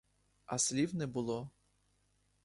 А 0.45 0.57
слів 0.57 0.95
не 0.95 1.07
було. 1.07 1.49